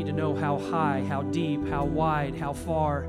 [0.00, 3.06] need to know how high, how deep, how wide, how far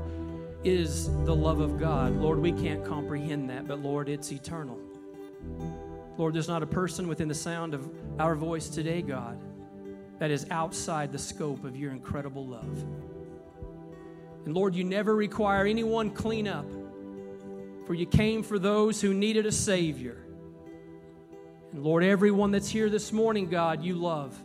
[0.62, 2.14] is the love of God.
[2.16, 4.78] Lord, we can't comprehend that, but Lord, it's eternal.
[6.18, 9.40] Lord, there's not a person within the sound of our voice today, God,
[10.18, 12.84] that is outside the scope of your incredible love.
[14.44, 16.70] And Lord, you never require anyone clean up,
[17.86, 20.22] for you came for those who needed a Savior.
[21.72, 24.38] And Lord, everyone that's here this morning, God, you love.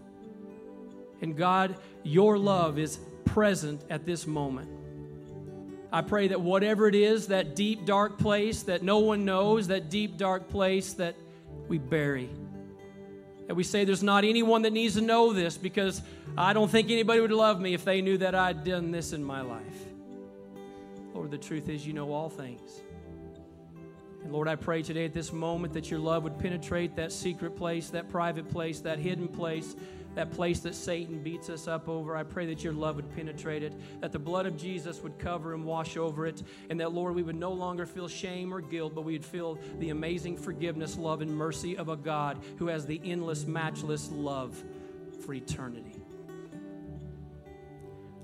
[1.19, 1.75] And God,
[2.07, 4.69] your love is present at this moment.
[5.91, 9.89] I pray that whatever it is, that deep, dark place that no one knows, that
[9.89, 11.15] deep, dark place that
[11.67, 12.29] we bury,
[13.47, 16.01] that we say there's not anyone that needs to know this because
[16.37, 19.23] I don't think anybody would love me if they knew that I'd done this in
[19.23, 19.85] my life.
[21.13, 22.81] Lord, the truth is, you know all things.
[24.23, 27.55] And Lord, I pray today at this moment that your love would penetrate that secret
[27.55, 29.75] place, that private place, that hidden place,
[30.17, 32.17] that place that Satan beats us up over.
[32.17, 35.53] I pray that your love would penetrate it, that the blood of Jesus would cover
[35.53, 38.95] and wash over it, and that, Lord, we would no longer feel shame or guilt,
[38.95, 42.87] but we would feel the amazing forgiveness, love, and mercy of a God who has
[42.87, 44.57] the endless, matchless love
[45.23, 46.01] for eternity.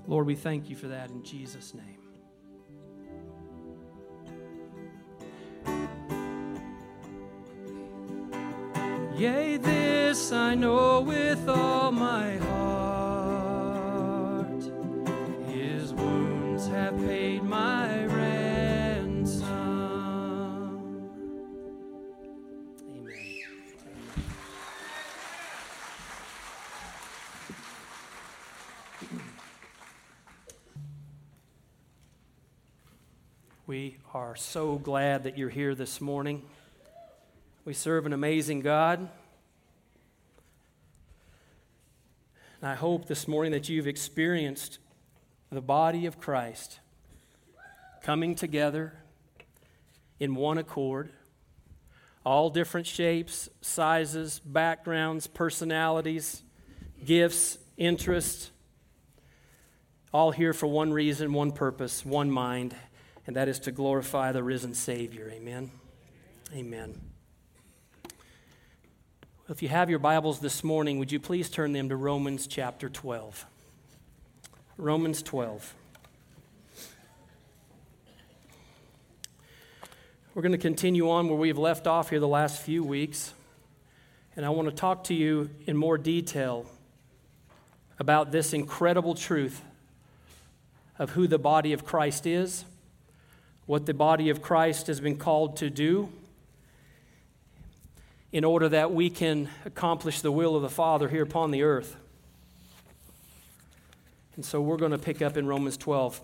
[0.08, 2.03] Lord, we thank you for that in Jesus' name.
[9.16, 13.44] Yea, this I know with all my heart.
[15.46, 19.44] His wounds have paid my ransom.
[22.96, 23.54] Amen.
[33.68, 36.42] We are so glad that you're here this morning.
[37.64, 39.08] We serve an amazing God.
[42.60, 44.78] And I hope this morning that you've experienced
[45.50, 46.80] the body of Christ
[48.02, 48.92] coming together
[50.20, 51.10] in one accord,
[52.24, 56.42] all different shapes, sizes, backgrounds, personalities,
[57.02, 58.50] gifts, interests,
[60.12, 62.76] all here for one reason, one purpose, one mind,
[63.26, 65.30] and that is to glorify the risen Savior.
[65.34, 65.70] Amen.
[66.54, 67.13] Amen.
[69.46, 72.88] If you have your Bibles this morning, would you please turn them to Romans chapter
[72.88, 73.44] 12?
[74.78, 75.74] Romans 12.
[80.34, 83.34] We're going to continue on where we've left off here the last few weeks.
[84.34, 86.64] And I want to talk to you in more detail
[87.98, 89.60] about this incredible truth
[90.98, 92.64] of who the body of Christ is,
[93.66, 96.08] what the body of Christ has been called to do
[98.34, 101.94] in order that we can accomplish the will of the Father here upon the earth.
[104.34, 106.20] And so we're going to pick up in Romans 12.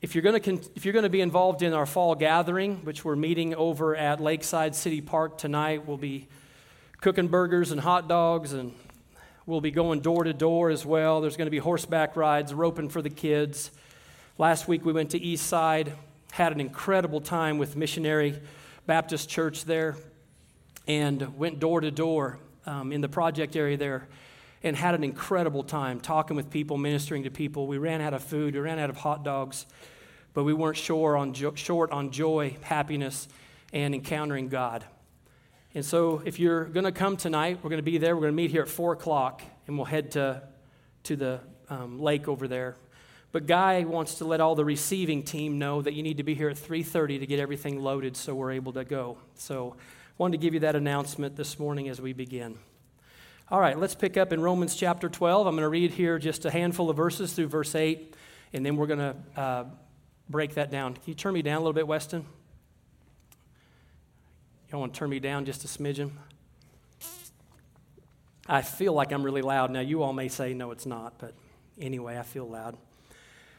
[0.00, 3.04] If you're, going to, if you're going to be involved in our fall gathering, which
[3.04, 6.26] we're meeting over at Lakeside City Park tonight, we'll be
[7.02, 8.72] cooking burgers and hot dogs, and
[9.44, 11.20] we'll be going door to door as well.
[11.20, 13.72] There's going to be horseback rides, roping for the kids.
[14.38, 15.92] Last week we went to East Side,
[16.32, 18.40] had an incredible time with Missionary
[18.86, 19.94] Baptist Church there
[20.88, 24.08] and went door to door um, in the project area there
[24.62, 27.66] and had an incredible time talking with people, ministering to people.
[27.66, 29.66] We ran out of food, we ran out of hot dogs,
[30.34, 33.28] but we weren't short on, jo- short on joy, happiness,
[33.72, 34.84] and encountering God.
[35.74, 38.16] And so, if you're going to come tonight, we're going to be there.
[38.16, 40.42] We're going to meet here at 4 o'clock, and we'll head to,
[41.04, 42.74] to the um, lake over there.
[43.30, 46.34] But Guy wants to let all the receiving team know that you need to be
[46.34, 49.18] here at 3:30 to get everything loaded so we're able to go.
[49.34, 49.76] So
[50.18, 52.58] wanted to give you that announcement this morning as we begin.
[53.50, 55.46] All right, let's pick up in Romans chapter 12.
[55.46, 58.16] I'm going to read here just a handful of verses through verse 8,
[58.52, 59.64] and then we're going to uh,
[60.28, 60.94] break that down.
[60.94, 62.26] Can you turn me down a little bit, Weston?
[64.72, 66.10] Y'all want to turn me down just a smidgen?
[68.48, 69.70] I feel like I'm really loud.
[69.70, 71.32] Now, you all may say, no, it's not, but
[71.80, 72.76] anyway, I feel loud.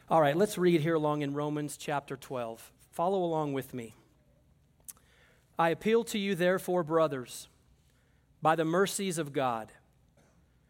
[0.10, 2.70] All right, let's read here along in Romans chapter 12.
[2.92, 3.94] Follow along with me.
[5.60, 7.50] I appeal to you, therefore, brothers,
[8.42, 9.74] by the mercies of God,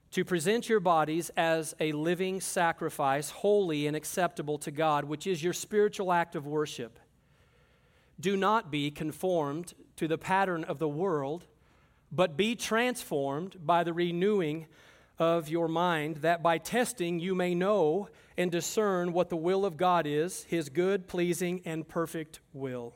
[0.09, 5.43] to present your bodies as a living sacrifice, holy and acceptable to God, which is
[5.43, 6.97] your spiritual act of worship.
[8.19, 11.45] Do not be conformed to the pattern of the world,
[12.11, 14.65] but be transformed by the renewing
[15.19, 18.09] of your mind, that by testing you may know
[18.39, 22.95] and discern what the will of God is, his good, pleasing, and perfect will.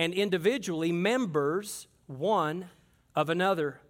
[0.00, 2.70] and individually members one
[3.14, 3.82] of another.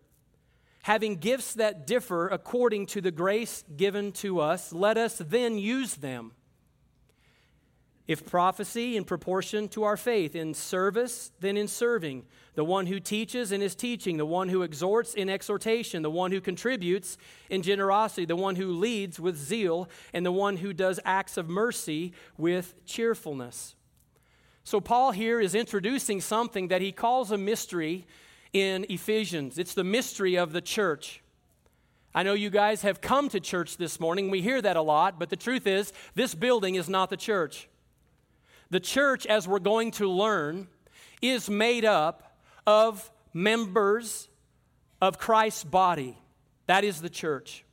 [0.83, 5.95] Having gifts that differ according to the grace given to us, let us then use
[5.95, 6.33] them.
[8.09, 12.25] If prophecy, in proportion to our faith, in service, then in serving,
[12.57, 16.33] the one who teaches in his teaching, the one who exhorts in exhortation, the one
[16.33, 17.19] who contributes
[17.49, 21.49] in generosity, the one who leads with zeal, and the one who does acts of
[21.49, 23.77] mercy with cheerfulness.
[24.65, 28.07] So, Paul here is introducing something that he calls a mystery
[28.53, 29.59] in Ephesians.
[29.59, 31.23] It's the mystery of the church.
[32.15, 34.31] I know you guys have come to church this morning.
[34.31, 37.69] We hear that a lot, but the truth is, this building is not the church.
[38.71, 40.69] The church, as we're going to learn,
[41.23, 42.37] is made up
[42.67, 44.29] of members
[45.01, 46.19] of Christ's body.
[46.67, 47.65] That is the church.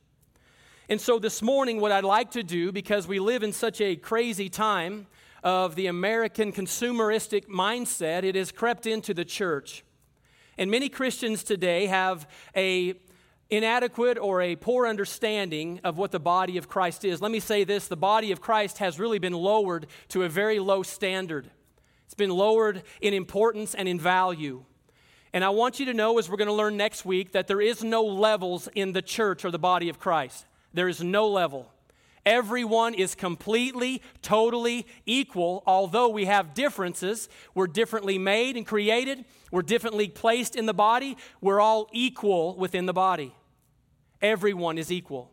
[0.88, 3.96] And so this morning, what I'd like to do, because we live in such a
[3.96, 5.06] crazy time
[5.42, 9.84] of the American consumeristic mindset, it has crept into the church.
[10.56, 12.94] And many Christians today have a
[13.50, 17.22] inadequate or a poor understanding of what the body of Christ is.
[17.22, 20.58] Let me say this, the body of Christ has really been lowered to a very
[20.58, 21.50] low standard.
[22.04, 24.64] It's been lowered in importance and in value.
[25.32, 27.60] And I want you to know, as we're going to learn next week, that there
[27.60, 30.46] is no levels in the church or the body of Christ.
[30.72, 31.70] There is no level.
[32.26, 37.28] Everyone is completely, totally equal, although we have differences.
[37.54, 41.16] We're differently made and created, we're differently placed in the body.
[41.40, 43.34] We're all equal within the body.
[44.20, 45.30] Everyone is equal.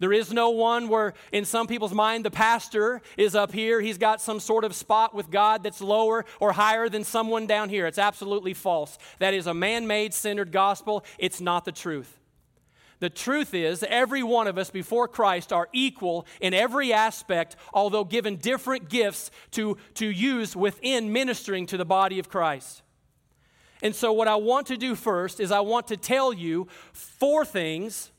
[0.00, 3.80] There is no one where, in some people's mind, the pastor is up here.
[3.80, 7.68] He's got some sort of spot with God that's lower or higher than someone down
[7.68, 7.86] here.
[7.86, 8.96] It's absolutely false.
[9.18, 11.04] That is a man made, centered gospel.
[11.18, 12.20] It's not the truth.
[13.00, 18.04] The truth is, every one of us before Christ are equal in every aspect, although
[18.04, 22.82] given different gifts to, to use within ministering to the body of Christ.
[23.82, 27.44] And so, what I want to do first is I want to tell you four
[27.44, 28.10] things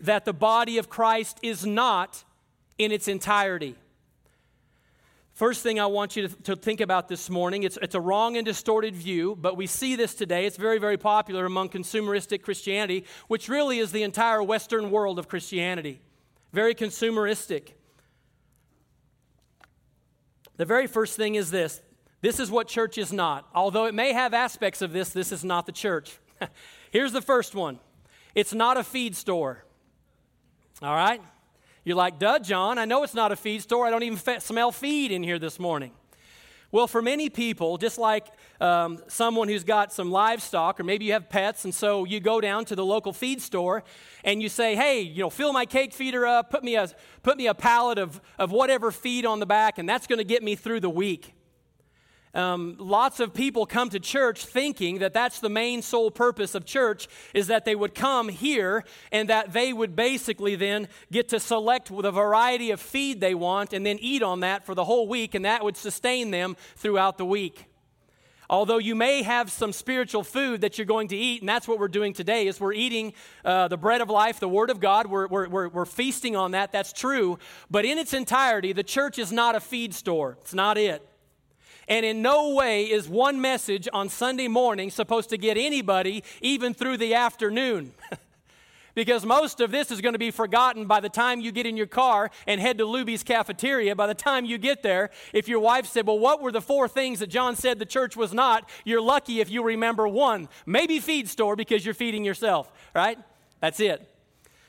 [0.00, 2.24] that the body of Christ is not
[2.76, 3.76] in its entirety.
[5.40, 8.36] First thing I want you to, to, think about this morning, it's, it's a wrong
[8.36, 10.44] and distorted view, but we see this today.
[10.44, 15.28] It's very, very popular among consumeristic Christianity, which really is the entire Western world of
[15.28, 16.02] Christianity.
[16.52, 17.70] Very consumeristic.
[20.58, 21.80] The very first thing is this
[22.20, 23.48] this is what church is not.
[23.54, 26.18] Although it may have aspects of this, this is not the church.
[26.90, 27.80] Here's the first one
[28.34, 29.64] it's not a feed store.
[30.82, 31.22] All right?
[31.90, 33.84] You're like, duh, John, I know it's not a feed store.
[33.84, 35.90] I don't even fe- smell feed in here this morning.
[36.70, 38.28] Well, for many people, just like
[38.60, 42.40] um, someone who's got some livestock, or maybe you have pets, and so you go
[42.40, 43.82] down to the local feed store
[44.22, 46.88] and you say, hey, you know, fill my cake feeder up, put me a,
[47.24, 50.24] put me a pallet of, of whatever feed on the back, and that's going to
[50.24, 51.34] get me through the week.
[52.32, 56.64] Um, lots of people come to church thinking that that's the main sole purpose of
[56.64, 61.40] church is that they would come here and that they would basically then get to
[61.40, 65.08] select the variety of feed they want and then eat on that for the whole
[65.08, 67.64] week and that would sustain them throughout the week.
[68.48, 71.80] Although you may have some spiritual food that you're going to eat and that's what
[71.80, 73.12] we're doing today is we're eating
[73.44, 75.08] uh, the bread of life the word of god.
[75.08, 76.70] We're, we're, we're, we're feasting on that.
[76.70, 77.40] That's true.
[77.72, 80.38] But in its entirety the church is not a feed store.
[80.40, 81.09] It's not it
[81.90, 86.72] and in no way is one message on Sunday morning supposed to get anybody even
[86.72, 87.92] through the afternoon.
[88.94, 91.76] because most of this is going to be forgotten by the time you get in
[91.76, 93.96] your car and head to Luby's cafeteria.
[93.96, 96.86] By the time you get there, if your wife said, Well, what were the four
[96.86, 98.68] things that John said the church was not?
[98.84, 100.48] You're lucky if you remember one.
[100.66, 103.18] Maybe feed store because you're feeding yourself, right?
[103.60, 104.06] That's it.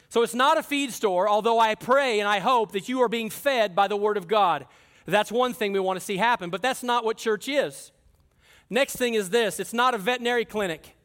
[0.09, 3.07] So it's not a feed store, although I pray and I hope that you are
[3.07, 4.65] being fed by the Word of God.
[5.05, 7.91] That's one thing we want to see happen, but that's not what church is.
[8.69, 10.95] Next thing is this it's not a veterinary clinic.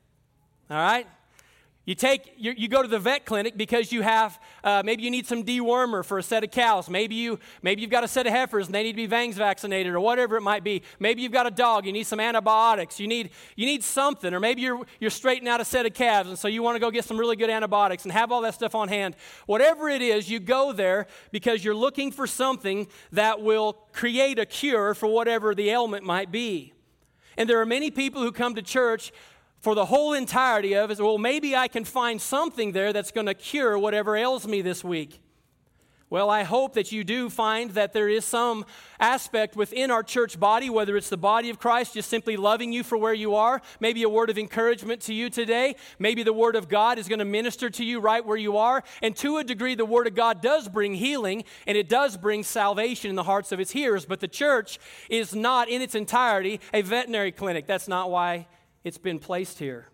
[0.70, 1.06] All right?
[1.86, 5.10] You take you, you, go to the vet clinic because you have uh, maybe you
[5.10, 6.90] need some dewormer for a set of cows.
[6.90, 9.34] Maybe you maybe you've got a set of heifers and they need to be vangs
[9.34, 10.82] vaccinated or whatever it might be.
[10.98, 11.86] Maybe you've got a dog.
[11.86, 12.98] You need some antibiotics.
[12.98, 14.34] You need you need something.
[14.34, 16.80] Or maybe you're you're straightening out a set of calves and so you want to
[16.80, 19.14] go get some really good antibiotics and have all that stuff on hand.
[19.46, 24.46] Whatever it is, you go there because you're looking for something that will create a
[24.46, 26.72] cure for whatever the ailment might be.
[27.36, 29.12] And there are many people who come to church
[29.66, 33.26] for the whole entirety of it, well, maybe I can find something there that's going
[33.26, 35.20] to cure whatever ails me this week.
[36.08, 38.64] Well, I hope that you do find that there is some
[39.00, 42.84] aspect within our church body, whether it's the body of Christ just simply loving you
[42.84, 46.54] for where you are, maybe a word of encouragement to you today, maybe the Word
[46.54, 48.84] of God is going to minister to you right where you are.
[49.02, 52.44] And to a degree, the Word of God does bring healing and it does bring
[52.44, 54.78] salvation in the hearts of its hearers, but the church
[55.10, 57.66] is not in its entirety a veterinary clinic.
[57.66, 58.46] That's not why
[58.86, 59.88] it's been placed here.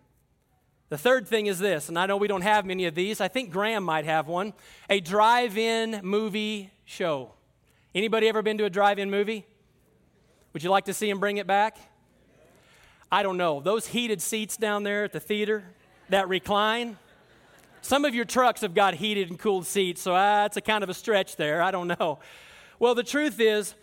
[0.90, 3.22] The third thing is this, and I know we don't have many of these.
[3.22, 4.52] I think Graham might have one.
[4.90, 7.32] A drive-in movie show.
[7.94, 9.46] Anybody ever been to a drive-in movie?
[10.52, 11.78] Would you like to see him bring it back?
[13.10, 13.62] I don't know.
[13.62, 15.64] Those heated seats down there at the theater
[16.10, 16.98] that recline.
[17.80, 20.84] Some of your trucks have got heated and cooled seats, so ah, that's a kind
[20.84, 21.62] of a stretch there.
[21.62, 22.18] I don't know.
[22.78, 23.74] Well, the truth is,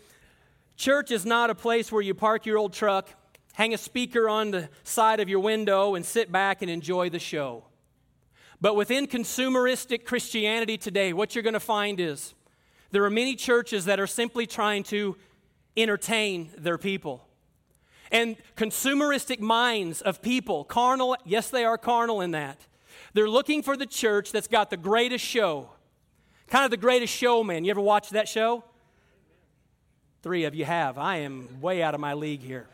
[0.76, 3.08] church is not a place where you park your old truck
[3.54, 7.18] hang a speaker on the side of your window and sit back and enjoy the
[7.18, 7.64] show.
[8.60, 12.34] But within consumeristic Christianity today, what you're going to find is
[12.90, 15.16] there are many churches that are simply trying to
[15.76, 17.26] entertain their people.
[18.12, 22.66] And consumeristic minds of people, carnal, yes, they are carnal in that.
[23.14, 25.70] They're looking for the church that's got the greatest show,
[26.48, 27.64] kind of the greatest showman.
[27.64, 28.64] You ever watch that show?
[30.22, 30.98] Three of you have.
[30.98, 32.66] I am way out of my league here.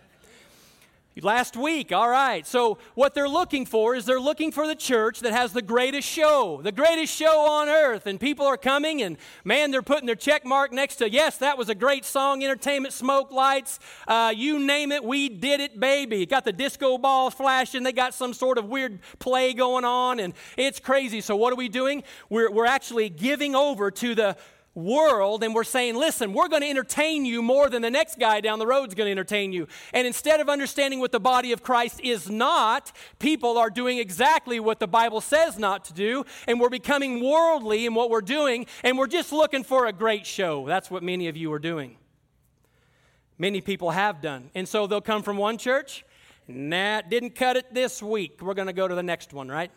[1.23, 2.47] Last week, all right.
[2.47, 6.07] So, what they're looking for is they're looking for the church that has the greatest
[6.07, 8.07] show, the greatest show on earth.
[8.07, 11.57] And people are coming, and man, they're putting their check mark next to, yes, that
[11.57, 16.27] was a great song, entertainment, smoke lights, uh, you name it, we did it, baby.
[16.27, 20.35] Got the disco balls flashing, they got some sort of weird play going on, and
[20.59, 21.23] it's crazy.
[21.23, 22.03] So, what are we doing?
[22.29, 24.37] We're, we're actually giving over to the
[24.77, 28.41] world and we're saying, listen, we're going to entertain you more than the next guy
[28.41, 29.67] down the road is going to entertain you.
[29.93, 34.61] And instead of understanding what the body of Christ is not, people are doing exactly
[34.61, 36.25] what the Bible says not to do.
[36.47, 38.67] And we're becoming worldly in what we're doing.
[38.85, 40.67] And we're just looking for a great show.
[40.67, 41.97] That's what many of you are doing.
[43.39, 44.51] Many people have done.
[44.55, 46.05] And so they'll come from one church.
[46.49, 48.41] Nah, didn't cut it this week.
[48.41, 49.71] We're going to go to the next one, right?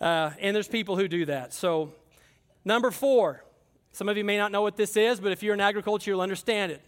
[0.00, 1.52] Uh, and there's people who do that.
[1.52, 1.92] So,
[2.64, 3.42] number four,
[3.98, 6.20] some of you may not know what this is, but if you're in agriculture, you'll
[6.20, 6.80] understand it.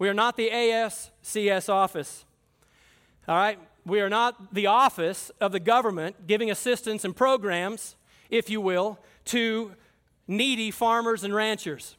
[0.00, 2.24] We are not the ASCS office.
[3.28, 3.56] All right?
[3.84, 7.94] We are not the office of the government giving assistance and programs,
[8.30, 9.76] if you will, to
[10.26, 11.95] needy farmers and ranchers.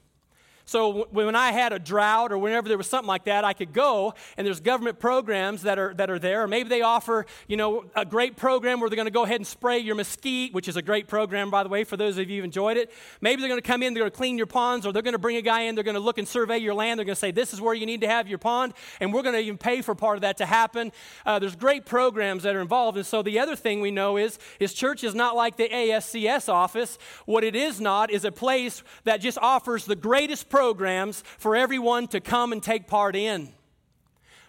[0.68, 3.72] So when I had a drought or whenever there was something like that, I could
[3.72, 6.44] go and there's government programs that are, that are there.
[6.44, 9.38] Or maybe they offer, you know, a great program where they're going to go ahead
[9.38, 12.30] and spray your mesquite, which is a great program, by the way, for those of
[12.30, 12.92] you who've enjoyed it.
[13.22, 15.14] Maybe they're going to come in, they're going to clean your ponds, or they're going
[15.14, 17.00] to bring a guy in, they're going to look and survey your land.
[17.00, 19.24] They're going to say, this is where you need to have your pond, and we're
[19.24, 20.92] going to even pay for part of that to happen.
[21.26, 22.98] Uh, there's great programs that are involved.
[22.98, 26.50] And so the other thing we know is, is church is not like the ASCS
[26.50, 26.98] office.
[27.26, 32.08] What it is not is a place that just offers the greatest programs for everyone
[32.08, 33.50] to come and take part in.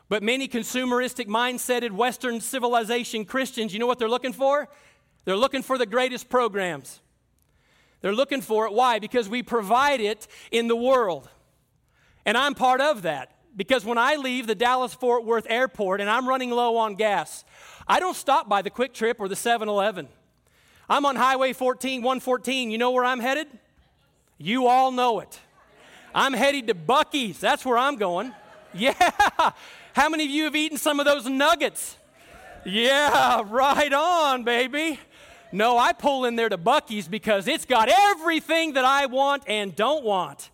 [0.09, 4.71] But many consumeristic mindseted Western civilization Christians, you know what they're looking for?
[5.27, 7.00] They're looking for the greatest programs.
[8.00, 8.73] They're looking for it.
[8.73, 8.99] Why?
[9.00, 11.29] Because we provide it in the world.
[12.25, 13.35] And I'm part of that.
[13.55, 17.45] Because when I leave the Dallas Fort Worth airport and I'm running low on gas,
[17.87, 20.09] I don't stop by the QuikTrip or the 7 Eleven.
[20.88, 22.71] I'm on Highway 14, 114.
[22.71, 23.49] You know where I'm headed?
[24.38, 25.38] You all know it.
[26.15, 27.38] I'm headed to Buc-ee's.
[27.41, 28.35] That's where I'm going.
[28.75, 28.93] Yeah.
[29.95, 31.97] How many of you have eaten some of those nuggets?
[32.67, 35.00] Yeah, right on, baby.
[35.50, 39.75] No, I pull in there to Buc-ee's because it's got everything that I want and
[39.75, 40.50] don't want.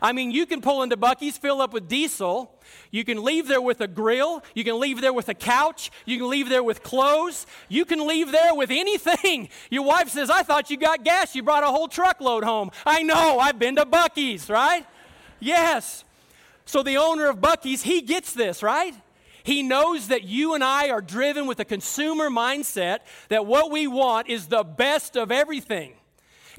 [0.00, 2.52] I mean, you can pull into Buc-ee's, fill up with diesel.
[2.90, 4.42] You can leave there with a grill.
[4.54, 5.90] You can leave there with a couch.
[6.04, 7.46] You can leave there with clothes.
[7.68, 9.48] You can leave there with anything.
[9.70, 11.34] Your wife says, I thought you got gas.
[11.34, 12.70] You brought a whole truckload home.
[12.84, 13.38] I know.
[13.38, 14.86] I've been to Buc-ee's, right?
[15.40, 16.04] Yes.
[16.66, 18.94] So the owner of Buc-ee's, he gets this, right?
[19.44, 22.98] He knows that you and I are driven with a consumer mindset
[23.28, 25.92] that what we want is the best of everything.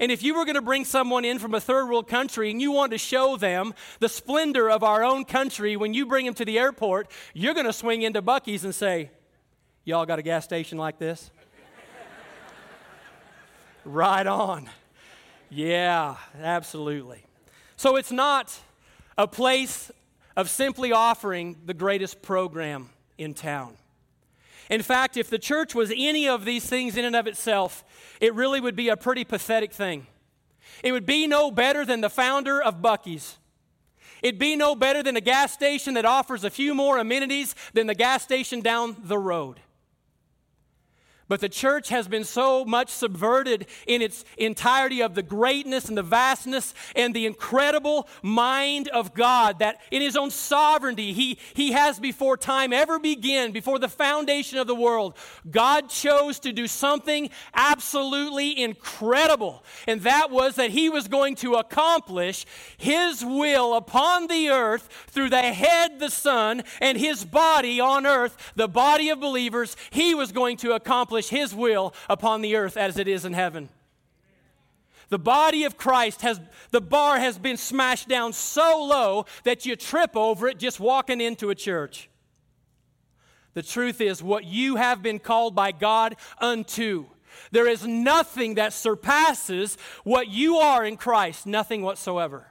[0.00, 2.60] And if you were going to bring someone in from a third world country and
[2.60, 6.34] you want to show them the splendor of our own country when you bring them
[6.34, 9.10] to the airport, you're going to swing into Buc-ee's and say,
[9.84, 11.30] Y'all got a gas station like this?
[13.84, 14.68] right on.
[15.48, 17.24] Yeah, absolutely.
[17.76, 18.54] So it's not
[19.16, 19.90] a place
[20.36, 23.76] of simply offering the greatest program in town.
[24.70, 27.84] In fact, if the church was any of these things in and of itself,
[28.20, 30.06] it really would be a pretty pathetic thing.
[30.82, 33.38] It would be no better than the founder of Buc-ee's.
[34.22, 37.86] It'd be no better than a gas station that offers a few more amenities than
[37.86, 39.60] the gas station down the road.
[41.28, 45.96] But the church has been so much subverted in its entirety of the greatness and
[45.96, 51.72] the vastness and the incredible mind of God that in his own sovereignty, he, he
[51.72, 55.16] has before time ever began, before the foundation of the world,
[55.50, 59.62] God chose to do something absolutely incredible.
[59.86, 62.46] And that was that he was going to accomplish
[62.78, 68.52] his will upon the earth through the head, the Son, and his body on earth,
[68.56, 69.76] the body of believers.
[69.90, 73.32] He was going to accomplish accomplish His will upon the earth as it is in
[73.32, 73.68] heaven.
[75.10, 79.74] The body of Christ has, the bar has been smashed down so low that you
[79.74, 82.10] trip over it just walking into a church.
[83.54, 87.06] The truth is, what you have been called by God unto.
[87.50, 92.46] There is nothing that surpasses what you are in Christ, nothing whatsoever.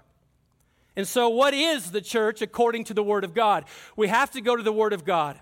[0.96, 3.66] And so, what is the church according to the Word of God?
[3.96, 5.40] We have to go to the Word of God.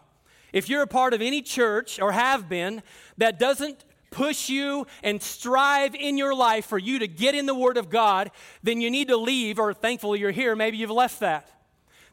[0.56, 2.82] If you're a part of any church or have been
[3.18, 7.54] that doesn't push you and strive in your life for you to get in the
[7.54, 8.32] Word of God,
[8.64, 11.52] then you need to leave, or thankfully you're here, maybe you've left that.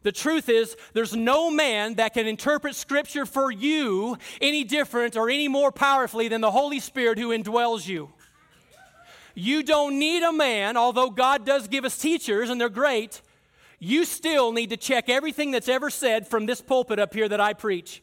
[0.02, 5.30] The truth is, there's no man that can interpret Scripture for you any different or
[5.30, 8.10] any more powerfully than the Holy Spirit who indwells you.
[9.36, 13.22] You don't need a man, although God does give us teachers and they're great.
[13.78, 17.40] You still need to check everything that's ever said from this pulpit up here that
[17.40, 18.02] I preach.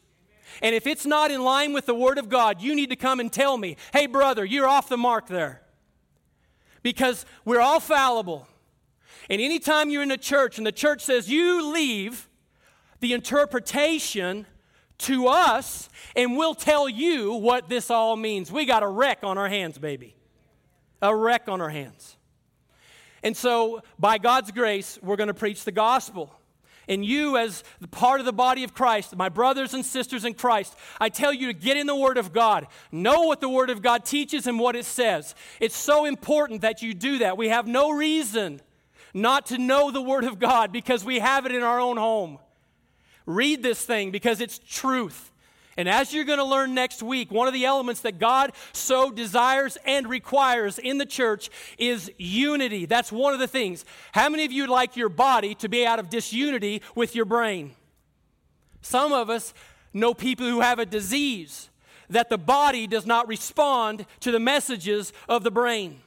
[0.62, 3.20] And if it's not in line with the Word of God, you need to come
[3.20, 5.62] and tell me, hey, brother, you're off the mark there.
[6.82, 8.46] Because we're all fallible.
[9.28, 12.28] And anytime you're in a church and the church says you leave
[13.00, 14.46] the interpretation
[14.98, 19.38] to us and we'll tell you what this all means, we got a wreck on
[19.38, 20.16] our hands, baby.
[21.02, 22.16] A wreck on our hands.
[23.22, 26.34] And so, by God's grace, we're going to preach the gospel
[26.90, 30.76] and you, as part of the body of Christ, my brothers and sisters in Christ,
[31.00, 32.66] I tell you to get in the Word of God.
[32.90, 35.36] Know what the Word of God teaches and what it says.
[35.60, 37.38] It's so important that you do that.
[37.38, 38.60] We have no reason
[39.14, 42.40] not to know the Word of God because we have it in our own home.
[43.24, 45.30] Read this thing because it's truth.
[45.76, 49.10] And as you're going to learn next week, one of the elements that God so
[49.10, 52.86] desires and requires in the church is unity.
[52.86, 53.84] That's one of the things.
[54.12, 57.72] How many of you like your body to be out of disunity with your brain?
[58.82, 59.54] Some of us
[59.92, 61.68] know people who have a disease
[62.08, 66.00] that the body does not respond to the messages of the brain.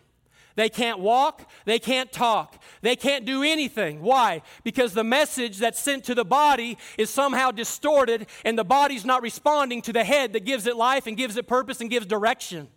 [0.55, 4.01] They can't walk, they can't talk, they can't do anything.
[4.01, 4.43] Why?
[4.63, 9.23] Because the message that's sent to the body is somehow distorted, and the body's not
[9.23, 12.67] responding to the head that gives it life and gives it purpose and gives direction.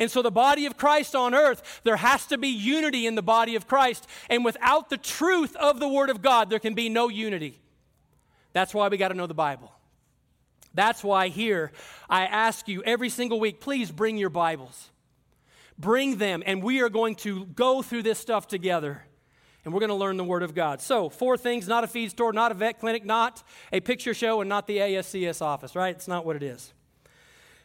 [0.00, 3.22] And so, the body of Christ on earth, there has to be unity in the
[3.22, 4.06] body of Christ.
[4.30, 7.60] And without the truth of the Word of God, there can be no unity.
[8.52, 9.72] That's why we got to know the Bible.
[10.72, 11.72] That's why here
[12.08, 14.90] I ask you every single week please bring your Bibles.
[15.78, 19.02] Bring them, and we are going to go through this stuff together.
[19.64, 20.80] And we're going to learn the Word of God.
[20.80, 24.40] So, four things not a feed store, not a vet clinic, not a picture show,
[24.40, 25.94] and not the ASCS office, right?
[25.94, 26.72] It's not what it is.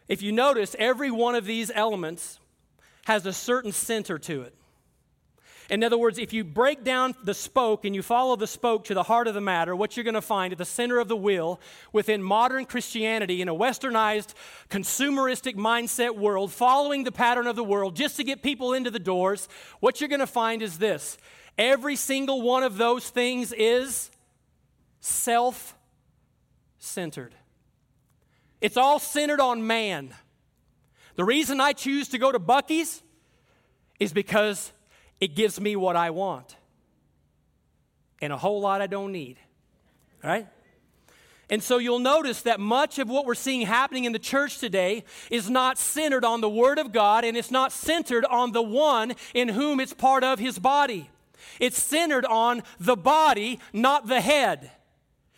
[0.07, 2.39] If you notice, every one of these elements
[3.05, 4.55] has a certain center to it.
[5.69, 8.93] In other words, if you break down the spoke and you follow the spoke to
[8.93, 11.15] the heart of the matter, what you're going to find at the center of the
[11.15, 11.59] wheel
[11.91, 14.33] within modern Christianity in a westernized,
[14.69, 18.99] consumeristic mindset world, following the pattern of the world just to get people into the
[18.99, 19.47] doors,
[19.79, 21.17] what you're going to find is this
[21.57, 24.11] every single one of those things is
[24.99, 25.77] self
[26.77, 27.33] centered.
[28.59, 30.13] It's all centered on man.
[31.15, 33.03] The reason I choose to go to Buc-ee's
[33.99, 34.71] is because
[35.19, 36.55] it gives me what I want
[38.23, 39.37] and a whole lot I don't need.
[40.23, 40.47] Right?
[41.49, 45.03] And so you'll notice that much of what we're seeing happening in the church today
[45.29, 49.13] is not centered on the Word of God and it's not centered on the one
[49.33, 51.09] in whom it's part of His body.
[51.59, 54.71] It's centered on the body, not the head.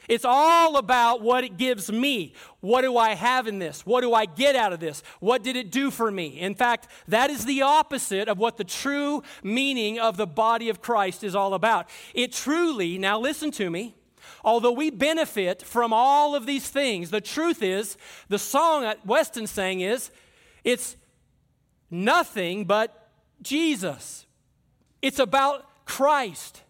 [0.08, 2.34] It's all about what it gives me.
[2.60, 3.86] What do I have in this?
[3.86, 5.04] What do I get out of this?
[5.20, 6.28] What did it do for me?
[6.40, 10.82] In fact, that is the opposite of what the true meaning of the body of
[10.82, 11.90] Christ is all about.
[12.14, 13.96] It truly, now listen to me,
[14.44, 17.98] although we benefit from all of these things, the truth is,
[18.30, 20.12] the song that Weston sang is,
[20.64, 20.96] it's
[21.90, 23.10] nothing but
[23.42, 24.26] Jesus.
[25.02, 26.62] It's about Christ.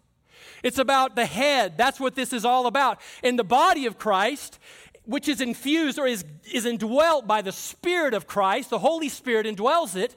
[0.66, 1.78] It's about the head.
[1.78, 3.00] That's what this is all about.
[3.22, 4.58] In the body of Christ,
[5.04, 9.46] which is infused or is, is indwelt by the Spirit of Christ, the Holy Spirit
[9.46, 10.16] indwells it.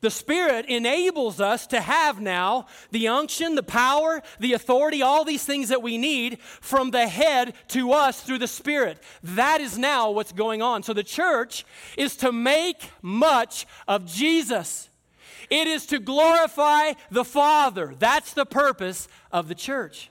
[0.00, 5.44] The Spirit enables us to have now the unction, the power, the authority, all these
[5.44, 9.02] things that we need from the head to us through the Spirit.
[9.22, 10.82] That is now what's going on.
[10.82, 11.66] So the church
[11.98, 14.89] is to make much of Jesus,
[15.50, 17.94] it is to glorify the Father.
[17.98, 20.10] That's the purpose of the church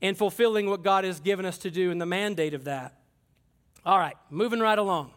[0.00, 2.94] and fulfilling what God has given us to do in the mandate of that.
[3.84, 5.10] All right, moving right along.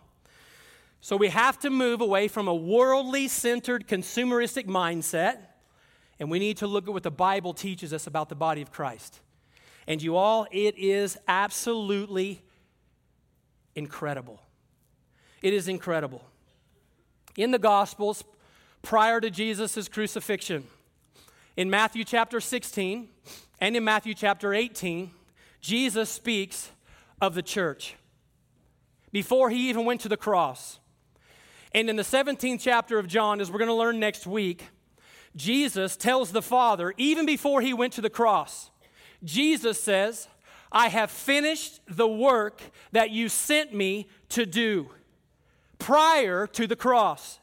[1.02, 5.38] So we have to move away from a worldly centered, consumeristic mindset,
[6.19, 8.71] and we need to look at what the Bible teaches us about the body of
[8.71, 9.19] Christ.
[9.86, 12.41] And you all, it is absolutely
[13.76, 14.41] incredible.
[15.41, 16.23] It is incredible.
[17.38, 18.23] In the Gospels,
[18.82, 20.66] prior to Jesus' crucifixion,
[21.56, 23.10] in Matthew chapter 16
[23.60, 25.12] and in Matthew chapter 18,
[25.60, 26.72] Jesus speaks
[27.20, 27.96] of the church
[29.12, 30.80] before he even went to the cross.
[31.74, 34.68] And in the 17th chapter of John, as we're going to learn next week,
[35.36, 38.70] Jesus tells the Father, even before he went to the cross,
[39.24, 40.28] Jesus says,
[40.72, 42.62] I have finished the work
[42.92, 44.90] that you sent me to do
[45.80, 47.40] prior to the cross.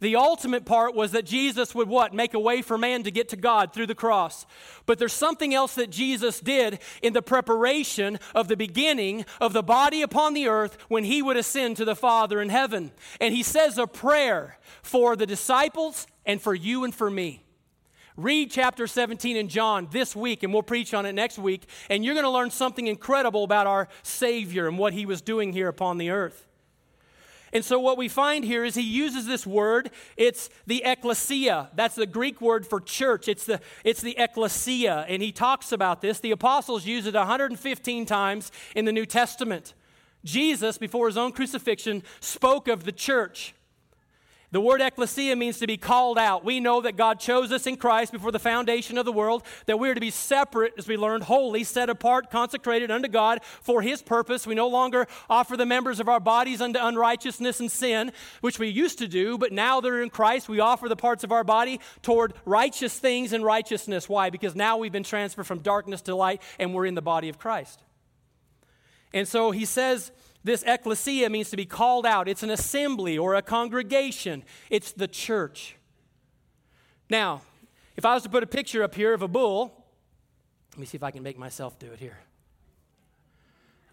[0.00, 2.12] The ultimate part was that Jesus would what?
[2.12, 4.46] Make a way for man to get to God through the cross.
[4.84, 9.62] But there's something else that Jesus did in the preparation of the beginning of the
[9.62, 12.92] body upon the earth when he would ascend to the Father in heaven.
[13.20, 17.42] And he says a prayer for the disciples and for you and for me.
[18.16, 21.68] Read chapter 17 in John this week, and we'll preach on it next week.
[21.90, 25.52] And you're going to learn something incredible about our Savior and what he was doing
[25.52, 26.46] here upon the earth.
[27.56, 29.90] And so, what we find here is he uses this word.
[30.18, 31.70] It's the ecclesia.
[31.74, 33.28] That's the Greek word for church.
[33.28, 35.06] It's the, it's the ecclesia.
[35.08, 36.20] And he talks about this.
[36.20, 39.72] The apostles use it 115 times in the New Testament.
[40.22, 43.54] Jesus, before his own crucifixion, spoke of the church.
[44.52, 46.44] The word ecclesia means to be called out.
[46.44, 49.78] We know that God chose us in Christ before the foundation of the world, that
[49.78, 53.82] we are to be separate, as we learned, holy, set apart, consecrated unto God for
[53.82, 54.46] His purpose.
[54.46, 58.68] We no longer offer the members of our bodies unto unrighteousness and sin, which we
[58.68, 61.44] used to do, but now that are in Christ, we offer the parts of our
[61.44, 64.08] body toward righteous things and righteousness.
[64.08, 64.30] Why?
[64.30, 67.38] Because now we've been transferred from darkness to light and we're in the body of
[67.38, 67.82] Christ.
[69.12, 70.12] And so He says,
[70.46, 72.28] this ecclesia means to be called out.
[72.28, 75.74] It's an assembly or a congregation, it's the church.
[77.10, 77.42] Now,
[77.96, 79.84] if I was to put a picture up here of a bull,
[80.72, 82.18] let me see if I can make myself do it here.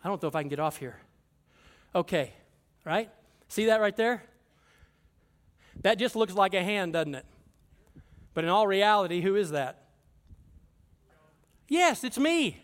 [0.03, 0.97] I don't know if I can get off here.
[1.95, 2.33] Okay,
[2.85, 3.09] right?
[3.47, 4.23] See that right there?
[5.81, 7.25] That just looks like a hand, doesn't it?
[8.35, 9.85] But in all reality, who is that?
[11.67, 12.61] Yes, it's me.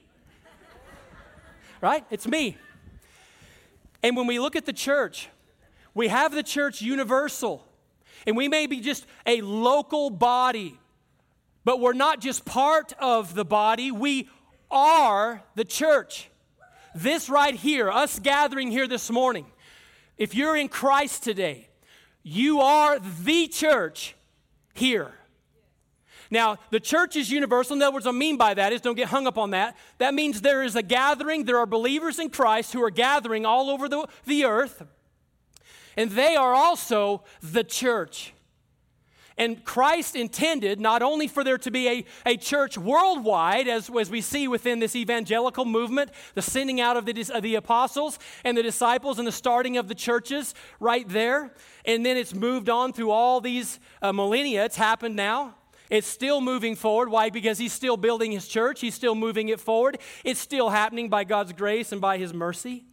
[1.81, 2.05] right?
[2.11, 2.57] It's me.
[4.01, 5.29] And when we look at the church,
[5.93, 7.65] we have the church universal,
[8.25, 10.79] and we may be just a local body,
[11.65, 14.29] but we're not just part of the body, we
[14.71, 16.29] are the church.
[16.95, 19.45] This right here, us gathering here this morning,
[20.17, 21.67] if you're in Christ today,
[22.23, 24.15] you are the church
[24.73, 25.13] here.
[26.31, 27.75] Now, the church is universal.
[27.75, 29.75] In other words, what I mean by that is don't get hung up on that.
[29.97, 33.69] That means there is a gathering, there are believers in Christ who are gathering all
[33.69, 34.83] over the, the earth,
[35.97, 38.33] and they are also the church.
[39.39, 44.09] And Christ intended not only for there to be a, a church worldwide, as, as
[44.09, 48.57] we see within this evangelical movement, the sending out of the, of the apostles and
[48.57, 51.53] the disciples and the starting of the churches right there.
[51.85, 54.65] And then it's moved on through all these uh, millennia.
[54.65, 55.55] It's happened now.
[55.89, 57.09] It's still moving forward.
[57.09, 57.29] Why?
[57.29, 59.97] Because he's still building his church, he's still moving it forward.
[60.23, 62.85] It's still happening by God's grace and by his mercy.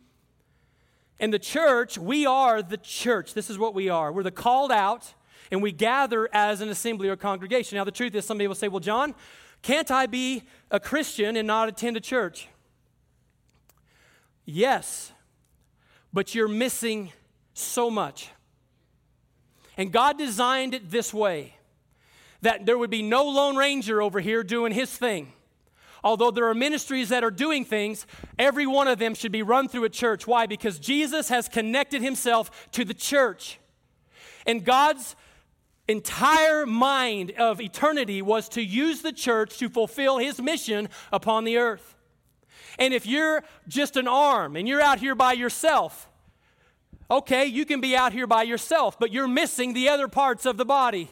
[1.18, 3.34] And the church, we are the church.
[3.34, 4.12] This is what we are.
[4.12, 5.14] We're the called out,
[5.50, 7.76] and we gather as an assembly or congregation.
[7.76, 9.14] Now, the truth is, some people say, well, John,
[9.62, 12.48] can't I be a Christian and not attend a church?
[14.44, 15.12] Yes,
[16.12, 17.12] but you're missing
[17.52, 18.30] so much.
[19.76, 21.55] And God designed it this way
[22.46, 25.32] that there would be no Lone Ranger over here doing his thing.
[26.04, 28.06] Although there are ministries that are doing things,
[28.38, 30.28] every one of them should be run through a church.
[30.28, 30.46] Why?
[30.46, 33.58] Because Jesus has connected himself to the church.
[34.46, 35.16] And God's
[35.88, 41.56] entire mind of eternity was to use the church to fulfill his mission upon the
[41.56, 41.96] earth.
[42.78, 46.08] And if you're just an arm and you're out here by yourself,
[47.10, 50.58] okay, you can be out here by yourself, but you're missing the other parts of
[50.58, 51.10] the body.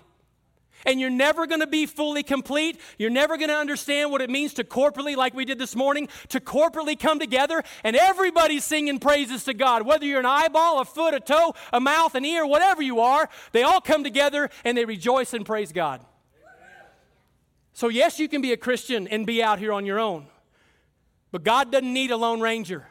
[0.84, 2.80] And you're never going to be fully complete.
[2.98, 6.08] You're never going to understand what it means to corporately, like we did this morning,
[6.28, 9.86] to corporately come together and everybody's singing praises to God.
[9.86, 13.28] Whether you're an eyeball, a foot, a toe, a mouth, an ear, whatever you are,
[13.52, 16.00] they all come together and they rejoice and praise God.
[17.72, 20.26] So, yes, you can be a Christian and be out here on your own,
[21.32, 22.86] but God doesn't need a Lone Ranger.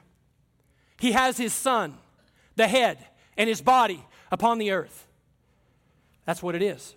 [0.99, 1.97] He has His Son,
[2.57, 2.97] the head,
[3.37, 5.07] and His body upon the earth.
[6.25, 6.95] That's what it is.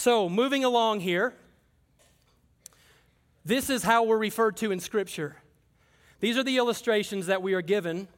[0.00, 1.34] So, moving along here,
[3.44, 5.36] this is how we're referred to in Scripture.
[6.20, 8.08] These are the illustrations that we are given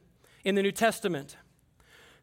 [0.45, 1.35] in the New Testament.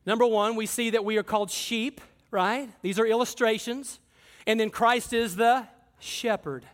[0.07, 2.71] Number one, we see that we are called sheep, right?
[2.81, 4.01] These are illustrations.
[4.47, 5.67] And then Christ is the
[5.99, 6.65] shepherd.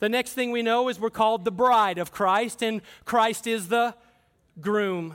[0.00, 3.68] The next thing we know is we're called the bride of Christ, and Christ is
[3.68, 3.94] the
[4.60, 5.14] groom.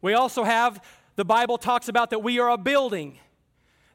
[0.00, 0.82] We also have,
[1.16, 3.18] the Bible talks about that we are a building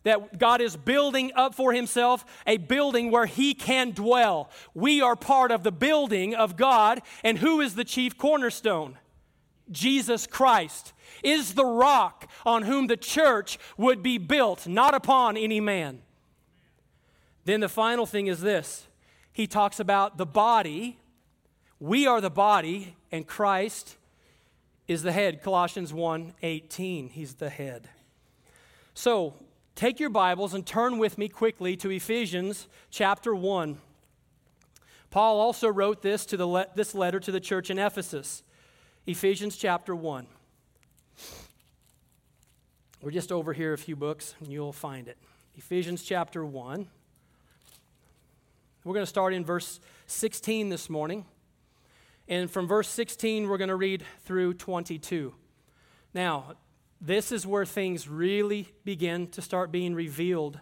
[0.05, 4.49] that God is building up for himself a building where he can dwell.
[4.73, 8.97] We are part of the building of God, and who is the chief cornerstone?
[9.71, 15.59] Jesus Christ is the rock on whom the church would be built, not upon any
[15.59, 16.03] man.
[17.45, 18.87] Then the final thing is this
[19.33, 20.99] he talks about the body.
[21.79, 23.97] We are the body, and Christ
[24.87, 25.41] is the head.
[25.41, 27.09] Colossians 1 18.
[27.09, 27.89] He's the head.
[28.93, 29.33] So,
[29.75, 33.77] Take your Bibles and turn with me quickly to Ephesians chapter 1.
[35.09, 38.41] Paul also wrote this, to the le- this letter to the church in Ephesus.
[39.05, 40.27] Ephesians chapter 1.
[43.01, 45.17] We're just over here a few books, and you'll find it.
[45.57, 46.87] Ephesians chapter 1.
[48.85, 51.25] We're going to start in verse 16 this morning.
[52.29, 55.33] And from verse 16, we're going to read through 22.
[56.13, 56.53] Now,
[57.05, 60.59] this is where things really begin to start being revealed.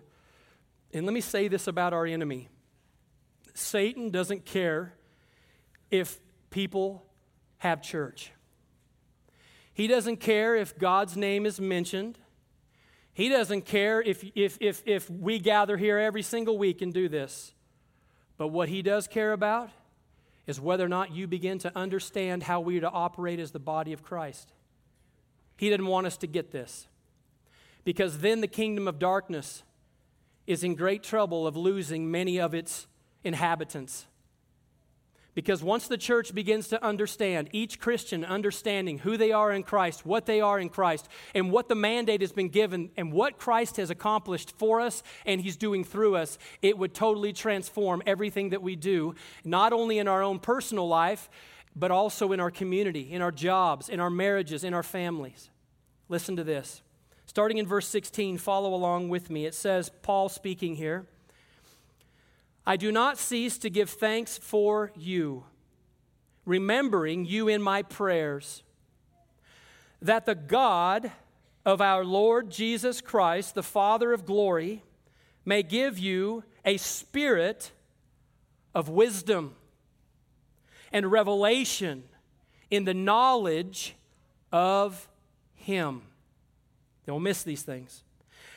[0.94, 2.50] And let me say this about our enemy
[3.54, 4.94] Satan doesn't care
[5.90, 7.06] if people
[7.60, 8.32] have church,
[9.74, 12.20] he doesn't care if God's name is mentioned.
[13.16, 17.08] He doesn't care if, if, if, if we gather here every single week and do
[17.08, 17.54] this.
[18.38, 19.70] But what he does care about
[20.48, 23.60] is whether or not you begin to understand how we are to operate as the
[23.60, 24.52] body of Christ.
[25.58, 26.88] He didn't want us to get this.
[27.84, 29.64] Because then the kingdom of darkness
[30.48, 32.88] is in great trouble of losing many of its
[33.24, 34.08] inhabitants.
[35.36, 40.06] Because once the church begins to understand, each Christian understanding who they are in Christ,
[40.06, 43.78] what they are in Christ, and what the mandate has been given, and what Christ
[43.78, 48.62] has accomplished for us and He's doing through us, it would totally transform everything that
[48.62, 51.30] we do, not only in our own personal life,
[51.76, 55.50] but also in our community, in our jobs, in our marriages, in our families.
[56.10, 56.82] Listen to this.
[57.26, 59.46] Starting in verse 16, follow along with me.
[59.46, 61.08] It says, Paul speaking here,
[62.66, 65.46] I do not cease to give thanks for you,
[66.46, 68.64] remembering you in my prayers,
[70.02, 71.12] that the God
[71.66, 74.84] of our Lord Jesus Christ, the Father of glory,
[75.46, 77.72] may give you a spirit
[78.76, 79.56] of wisdom
[80.94, 82.04] and revelation
[82.72, 83.96] in the knowledge
[84.52, 85.10] of
[85.56, 86.04] Him.
[87.06, 88.04] Don't miss these things.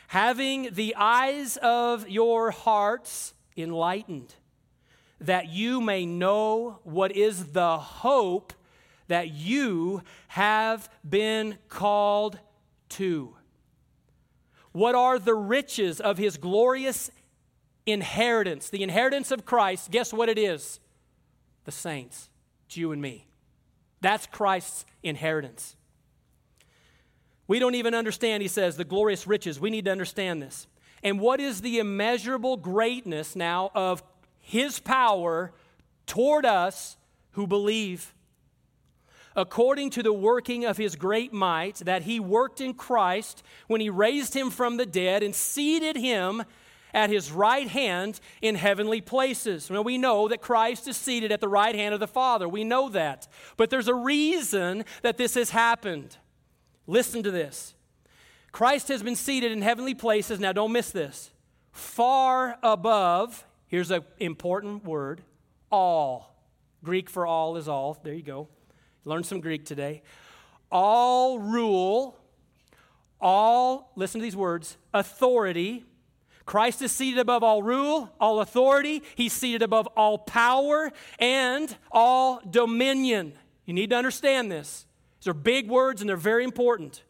[0.08, 4.34] Having the eyes of your hearts enlightened,
[5.20, 8.52] that you may know what is the hope
[9.08, 12.38] that you have been called
[12.90, 13.34] to.
[14.72, 17.10] What are the riches of his glorious
[17.86, 18.68] inheritance?
[18.68, 20.80] The inheritance of Christ, guess what it is?
[21.66, 22.30] The saints.
[22.70, 23.26] You and me.
[24.00, 25.76] That's Christ's inheritance.
[27.46, 29.60] We don't even understand, he says, the glorious riches.
[29.60, 30.66] We need to understand this.
[31.02, 34.02] And what is the immeasurable greatness now of
[34.40, 35.52] his power
[36.06, 36.96] toward us
[37.32, 38.14] who believe?
[39.36, 43.90] According to the working of his great might that he worked in Christ when he
[43.90, 46.42] raised him from the dead and seated him
[46.96, 49.70] at his right hand in heavenly places.
[49.70, 52.48] Now, we know that Christ is seated at the right hand of the Father.
[52.48, 53.28] We know that.
[53.58, 56.16] But there's a reason that this has happened.
[56.86, 57.74] Listen to this
[58.50, 60.40] Christ has been seated in heavenly places.
[60.40, 61.30] Now, don't miss this.
[61.70, 65.20] Far above, here's an important word,
[65.70, 66.34] all.
[66.82, 67.98] Greek for all is all.
[68.02, 68.48] There you go.
[69.04, 70.02] Learn some Greek today.
[70.72, 72.16] All rule,
[73.20, 75.84] all, listen to these words, authority,
[76.46, 79.02] Christ is seated above all rule, all authority.
[79.16, 83.32] He's seated above all power and all dominion.
[83.64, 84.86] You need to understand this.
[85.20, 87.02] These are big words and they're very important.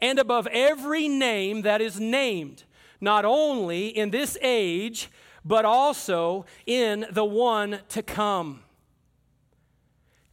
[0.00, 2.64] And above every name that is named,
[3.02, 5.10] not only in this age,
[5.44, 8.62] but also in the one to come.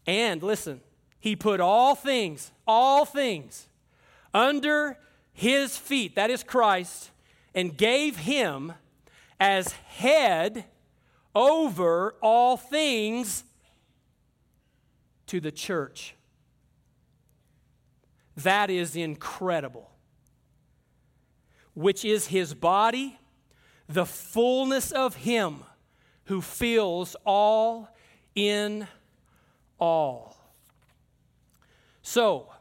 [0.05, 0.79] And listen,
[1.19, 3.67] he put all things, all things,
[4.33, 4.97] under
[5.33, 7.11] his feet, that is Christ,
[7.57, 8.71] and gave him
[9.39, 10.65] as head
[11.33, 13.43] over all things
[15.25, 16.13] to the church.
[18.35, 19.89] That is incredible.
[21.73, 23.17] Which is his body,
[23.89, 25.63] the fullness of him
[26.25, 27.89] who fills all
[28.35, 28.87] in
[29.79, 30.37] all.
[32.03, 32.53] So,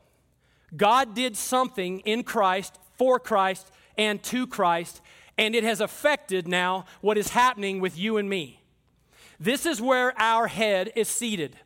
[0.74, 5.00] God did something in Christ, for Christ, and to Christ,
[5.38, 8.60] and it has affected now what is happening with you and me.
[9.38, 11.56] This is where our head is seated.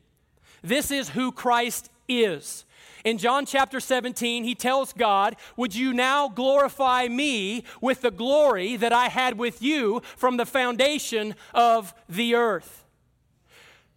[0.62, 2.64] This is who Christ is.
[3.04, 8.76] In John chapter 17, he tells God, Would you now glorify me with the glory
[8.76, 12.84] that I had with you from the foundation of the earth?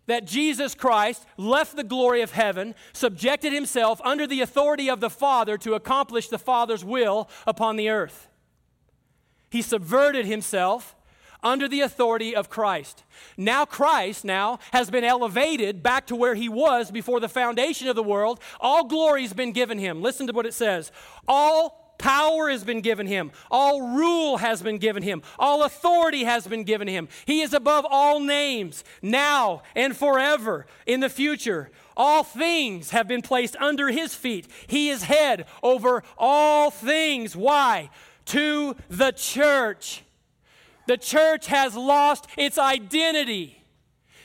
[0.08, 5.10] That Jesus Christ left the glory of heaven, subjected himself under the authority of the
[5.10, 8.28] Father to accomplish the Father's will upon the earth.
[9.50, 10.96] He subverted himself
[11.44, 13.04] under the authority of Christ.
[13.38, 17.96] Now, Christ now has been elevated back to where he was before the foundation of
[17.96, 18.40] the world.
[18.60, 20.02] All glory has been given him.
[20.02, 20.92] Listen to what it says.
[21.28, 23.32] All Power has been given him.
[23.50, 25.22] All rule has been given him.
[25.40, 27.08] All authority has been given him.
[27.26, 31.72] He is above all names, now and forever, in the future.
[31.96, 34.48] All things have been placed under his feet.
[34.68, 37.38] He is head over all things.
[37.38, 37.90] Why?
[38.26, 40.04] To the church
[40.86, 43.64] the church has lost its identity.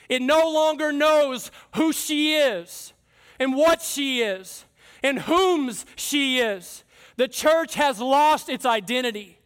[0.09, 2.93] It no longer knows who she is
[3.39, 4.65] and what she is
[5.01, 6.83] and whom's she is.
[7.19, 9.39] The church has lost its identity.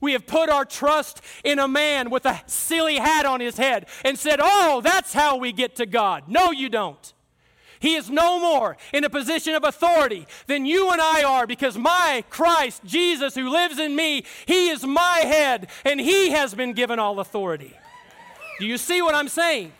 [0.00, 3.88] We have put our trust in a man with a silly hat on his head
[4.06, 6.24] and said, Oh, that's how we get to God.
[6.28, 7.12] No, you don't.
[7.78, 11.76] He is no more in a position of authority than you and I are because
[11.76, 16.72] my Christ, Jesus, who lives in me, He is my head and He has been
[16.72, 17.76] given all authority.
[18.58, 19.72] Do you see what I'm saying?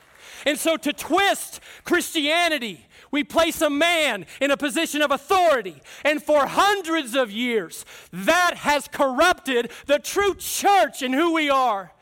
[0.44, 5.82] And so to twist Christianity, we place a man in a position of authority.
[6.04, 11.92] And for hundreds of years, that has corrupted the true church and who we are.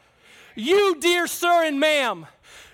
[0.55, 2.27] You, dear sir and ma'am,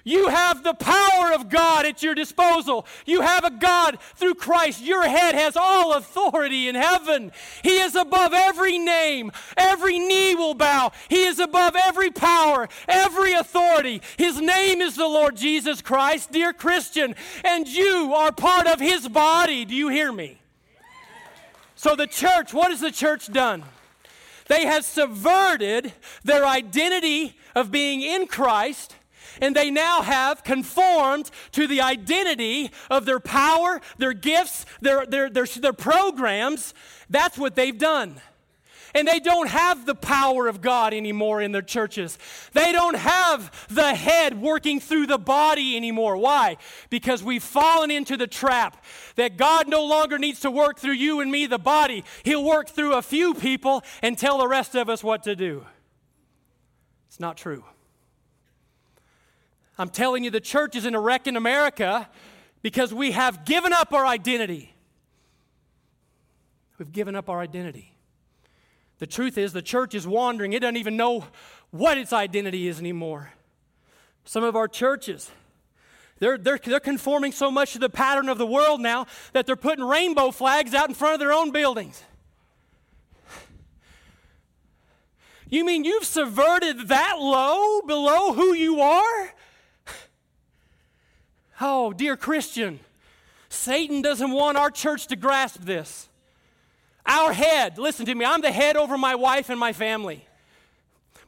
[0.05, 2.87] you have the power of God at your disposal.
[3.07, 4.83] You have a God through Christ.
[4.83, 7.33] Your head has all authority in heaven.
[7.62, 9.33] He is above every name.
[9.57, 10.93] Every knee will bow.
[11.09, 14.03] He is above every power, every authority.
[14.19, 19.09] His name is the Lord Jesus Christ, dear Christian, and you are part of his
[19.09, 19.64] body.
[19.64, 20.38] Do you hear me?
[21.77, 23.64] So, the church, what has the church done?
[24.49, 28.95] They have subverted their identity of being in Christ
[29.40, 35.31] and they now have conformed to the identity of their power, their gifts, their, their,
[35.31, 36.75] their, their programs.
[37.11, 38.20] That's what they've done.
[38.97, 42.16] And they don't have the power of God anymore in their churches.
[42.53, 46.16] They don't have the head working through the body anymore.
[46.16, 46.59] Why?
[46.90, 48.85] Because we've fallen into the trap
[49.16, 52.05] that God no longer needs to work through you and me, the body.
[52.23, 55.66] He'll work through a few people and tell the rest of us what to do.
[57.09, 57.64] It's not true.
[59.79, 62.09] I'm telling you, the church is in a wreck in America
[62.63, 64.75] because we have given up our identity.
[66.79, 67.95] We've given up our identity.
[68.99, 70.53] The truth is, the church is wandering.
[70.53, 71.27] It doesn't even know
[71.71, 73.33] what its identity is anymore.
[74.25, 75.31] Some of our churches,
[76.21, 79.57] they're, they're, they're conforming so much to the pattern of the world now that they're
[79.57, 82.03] putting rainbow flags out in front of their own buildings.
[85.51, 89.35] You mean you've subverted that low below who you are?
[91.61, 92.81] Oh, dear Christian,
[93.49, 96.09] Satan doesn't want our church to grasp this.
[97.07, 100.27] Our head, listen to me, I'm the head over my wife and my family.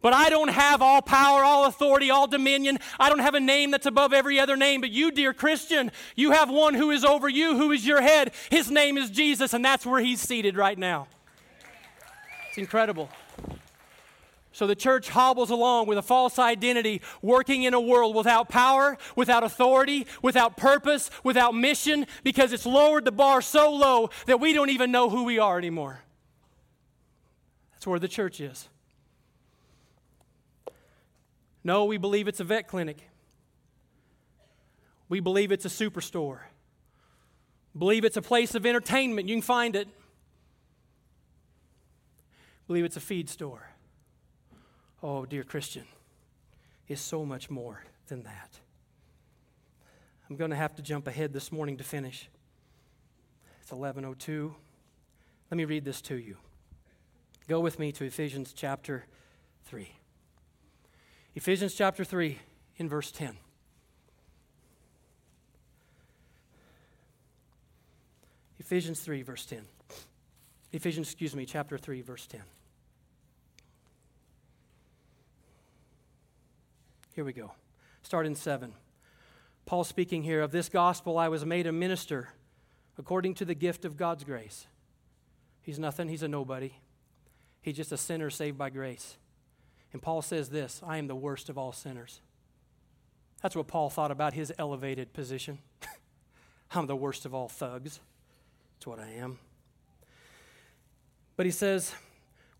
[0.02, 2.78] But I don't have all power, all authority, all dominion.
[2.98, 4.80] I don't have a name that's above every other name.
[4.80, 8.32] But you, dear Christian, you have one who is over you, who is your head.
[8.50, 11.08] His name is Jesus, and that's where he's seated right now.
[12.48, 13.10] It's incredible.
[14.56, 18.96] So the church hobbles along with a false identity, working in a world without power,
[19.14, 24.54] without authority, without purpose, without mission, because it's lowered the bar so low that we
[24.54, 26.00] don't even know who we are anymore.
[27.72, 28.70] That's where the church is.
[31.62, 33.10] No, we believe it's a vet clinic.
[35.10, 36.38] We believe it's a superstore.
[37.76, 39.28] Believe it's a place of entertainment.
[39.28, 39.86] You can find it.
[42.66, 43.75] Believe it's a feed store.
[45.02, 45.84] Oh, dear Christian,
[46.88, 48.58] is so much more than that.
[50.28, 52.28] I'm going to have to jump ahead this morning to finish.
[53.60, 54.54] It's 11:02.
[55.50, 56.36] Let me read this to you.
[57.46, 59.04] Go with me to Ephesians chapter
[59.66, 59.92] 3.
[61.34, 62.38] Ephesians chapter 3
[62.76, 63.36] in verse 10.
[68.58, 69.66] Ephesians 3 verse 10.
[70.72, 72.40] Ephesians, excuse me, chapter 3 verse 10.
[77.16, 77.52] Here we go.
[78.02, 78.74] Start in 7.
[79.64, 82.28] Paul speaking here of this gospel I was made a minister
[82.98, 84.66] according to the gift of God's grace.
[85.62, 86.74] He's nothing, he's a nobody.
[87.62, 89.16] He's just a sinner saved by grace.
[89.94, 92.20] And Paul says this I am the worst of all sinners.
[93.40, 95.60] That's what Paul thought about his elevated position.
[96.70, 97.98] I'm the worst of all thugs.
[98.74, 99.38] That's what I am.
[101.34, 101.94] But he says,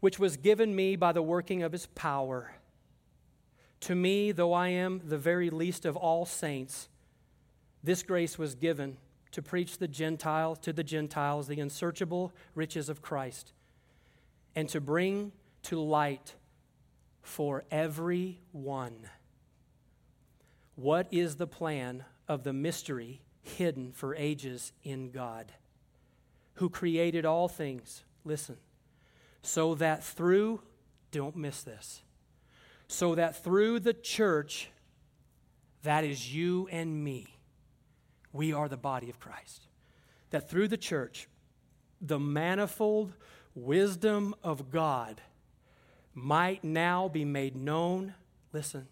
[0.00, 2.55] which was given me by the working of his power.
[3.86, 6.88] To me, though I am the very least of all saints,
[7.84, 8.96] this grace was given
[9.30, 13.52] to preach the Gentile to the Gentiles the unsearchable riches of Christ
[14.56, 15.30] and to bring
[15.62, 16.34] to light
[17.22, 19.08] for every one
[20.74, 25.52] what is the plan of the mystery hidden for ages in God
[26.54, 28.02] who created all things?
[28.24, 28.56] Listen.
[29.42, 30.60] So that through
[31.12, 32.02] don't miss this
[32.88, 34.70] so that through the church
[35.82, 37.36] that is you and me
[38.32, 39.66] we are the body of Christ.
[40.30, 41.28] That through the church,
[42.00, 43.14] the manifold
[43.54, 45.20] wisdom of God
[46.12, 48.14] might now be made known,
[48.52, 48.88] listen,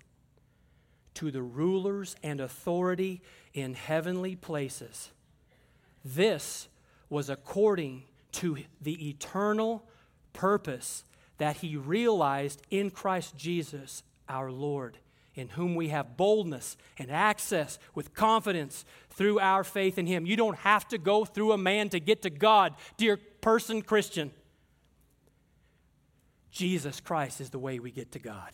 [1.14, 3.22] to the rulers and authority
[3.52, 5.10] in heavenly places.
[6.04, 6.68] This
[7.08, 9.84] was according to the eternal
[10.32, 11.04] purpose
[11.38, 14.98] that he realized in Christ Jesus our Lord
[15.34, 20.26] in whom we have boldness and access with confidence through our faith in Him.
[20.26, 24.30] You don't have to go through a man to get to God, dear person Christian.
[26.50, 28.52] Jesus Christ is the way we get to God.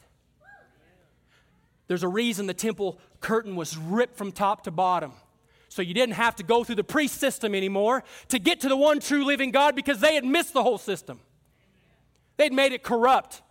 [1.86, 5.12] There's a reason the temple curtain was ripped from top to bottom.
[5.68, 8.76] So you didn't have to go through the priest system anymore to get to the
[8.76, 11.20] one true living God because they had missed the whole system.
[12.40, 13.42] They'd made it corrupt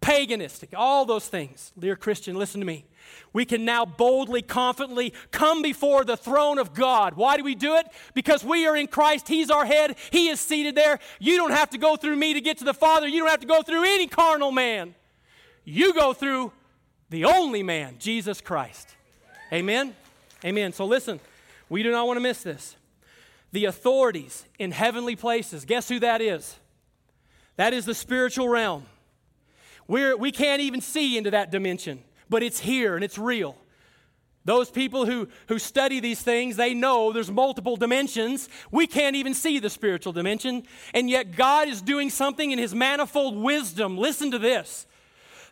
[0.00, 1.70] paganistic, all those things.
[1.78, 2.84] Dear Christian, listen to me.
[3.32, 7.14] We can now boldly, confidently come before the throne of God.
[7.14, 7.86] Why do we do it?
[8.14, 9.28] Because we are in Christ.
[9.28, 9.94] He's our head.
[10.10, 10.98] He is seated there.
[11.20, 13.06] You don't have to go through me to get to the Father.
[13.06, 14.96] You don't have to go through any carnal man.
[15.64, 16.50] You go through
[17.10, 18.96] the only man, Jesus Christ.
[19.52, 19.94] Amen?
[20.44, 20.72] Amen.
[20.72, 21.20] So listen,
[21.68, 22.74] we do not want to miss this.
[23.52, 26.56] The authorities in heavenly places, guess who that is?
[27.58, 28.86] That is the spiritual realm.
[29.88, 33.56] We're, we can't even see into that dimension, but it's here and it's real.
[34.44, 38.48] Those people who, who study these things, they know there's multiple dimensions.
[38.70, 40.62] We can't even see the spiritual dimension.
[40.94, 43.98] And yet, God is doing something in His manifold wisdom.
[43.98, 44.86] Listen to this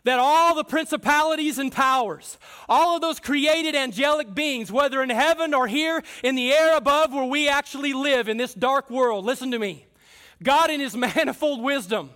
[0.05, 2.37] that all the principalities and powers,
[2.69, 7.11] all of those created angelic beings, whether in heaven or here in the air above
[7.11, 9.87] where we actually live in this dark world, listen to me.
[10.41, 12.11] God, in His manifold wisdom,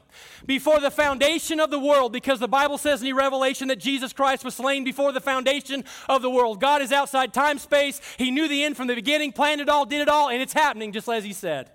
[0.45, 4.43] before the foundation of the world, because the Bible says in Revelation that Jesus Christ
[4.43, 6.59] was slain before the foundation of the world.
[6.59, 8.01] God is outside time space.
[8.17, 10.53] He knew the end from the beginning, planned it all, did it all, and it's
[10.53, 11.71] happening just as He said.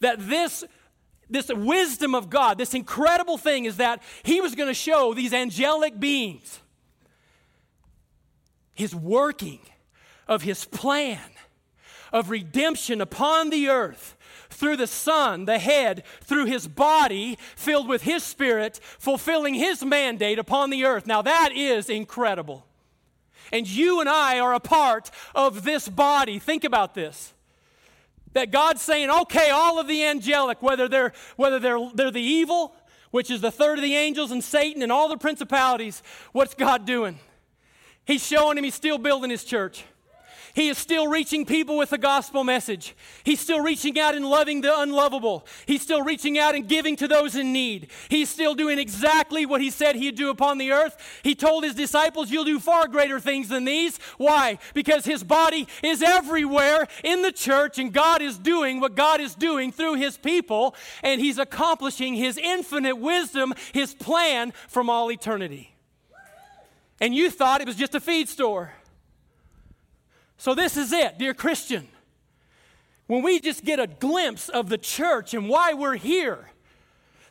[0.00, 0.64] That this
[1.28, 5.32] this wisdom of God, this incredible thing is that He was going to show these
[5.32, 6.60] angelic beings
[8.74, 9.60] His working
[10.28, 11.18] of His plan
[12.16, 14.16] of redemption upon the earth
[14.48, 20.38] through the Son, the head, through his body, filled with his spirit, fulfilling his mandate
[20.38, 21.06] upon the earth.
[21.06, 22.66] Now that is incredible.
[23.52, 26.38] And you and I are a part of this body.
[26.38, 27.34] Think about this.
[28.32, 32.74] That God's saying, okay, all of the angelic, whether they're whether they're they're the evil,
[33.10, 36.02] which is the third of the angels, and Satan and all the principalities,
[36.32, 37.18] what's God doing?
[38.06, 39.84] He's showing him he's still building his church.
[40.56, 42.96] He is still reaching people with the gospel message.
[43.24, 45.46] He's still reaching out and loving the unlovable.
[45.66, 47.88] He's still reaching out and giving to those in need.
[48.08, 50.96] He's still doing exactly what he said he'd do upon the earth.
[51.22, 53.98] He told his disciples, You'll do far greater things than these.
[54.16, 54.58] Why?
[54.72, 59.34] Because his body is everywhere in the church, and God is doing what God is
[59.34, 65.76] doing through his people, and he's accomplishing his infinite wisdom, his plan from all eternity.
[66.98, 68.72] And you thought it was just a feed store.
[70.38, 71.88] So, this is it, dear Christian.
[73.06, 76.50] When we just get a glimpse of the church and why we're here,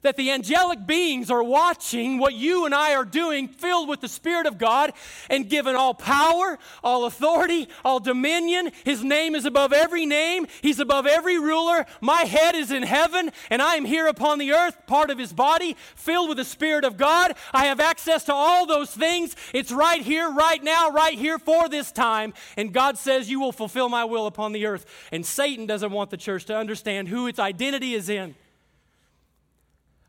[0.06, 4.08] that the angelic beings are watching what you and I are doing, filled with the
[4.08, 4.94] Spirit of God,
[5.30, 8.72] and given all power, all authority, all dominion.
[8.84, 11.86] His name is above every name, He's above every ruler.
[12.02, 15.34] My head is in heaven, and I am here upon the earth, part of His
[15.34, 17.34] body, filled with the Spirit of God.
[17.52, 19.36] I have access to all those things.
[19.54, 22.36] It's right here, right now, right here for this time.
[22.58, 24.86] And God says, You will fulfill my will upon the earth.
[25.12, 28.36] And Satan doesn't want the church to understand who its identity is in.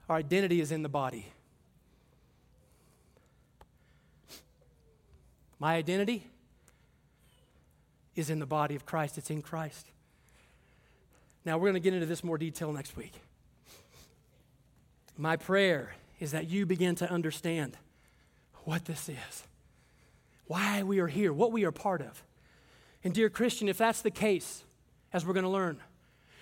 [0.08, 1.26] Our identity is in the body.
[5.58, 6.26] My identity
[8.14, 9.90] is in the body of Christ, it's in Christ.
[11.44, 13.12] Now, we're going to get into this more detail next week.
[15.16, 17.76] My prayer is that you begin to understand
[18.64, 19.44] what this is,
[20.46, 22.22] why we are here, what we are part of.
[23.04, 24.64] And, dear Christian, if that's the case,
[25.12, 25.78] as we're going to learn,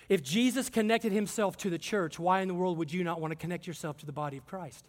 [0.09, 3.31] if Jesus connected himself to the church, why in the world would you not want
[3.31, 4.85] to connect yourself to the body of Christ?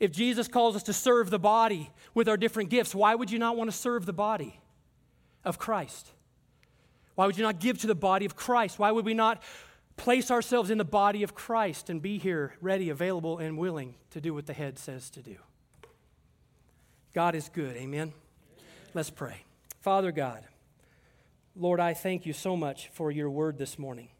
[0.00, 3.38] If Jesus calls us to serve the body with our different gifts, why would you
[3.38, 4.60] not want to serve the body
[5.44, 6.12] of Christ?
[7.14, 8.78] Why would you not give to the body of Christ?
[8.78, 9.42] Why would we not
[9.96, 14.20] place ourselves in the body of Christ and be here ready, available, and willing to
[14.20, 15.36] do what the head says to do?
[17.12, 17.76] God is good.
[17.76, 18.12] Amen.
[18.94, 19.42] Let's pray.
[19.80, 20.44] Father God,
[21.58, 24.10] Lord, I thank you so much for your word this morning.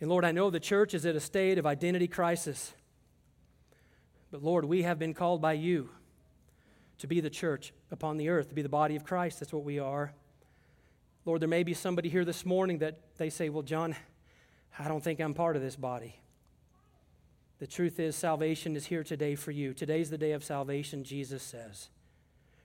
[0.00, 2.74] And Lord, I know the church is at a state of identity crisis.
[4.30, 5.90] But Lord, we have been called by you
[6.98, 9.40] to be the church upon the earth, to be the body of Christ.
[9.40, 10.12] That's what we are.
[11.24, 13.96] Lord, there may be somebody here this morning that they say, Well, John,
[14.78, 16.20] I don't think I'm part of this body.
[17.58, 19.74] The truth is, salvation is here today for you.
[19.74, 21.88] Today's the day of salvation, Jesus says.